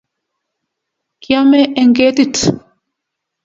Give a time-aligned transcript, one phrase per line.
[1.21, 2.35] kiame eng ketit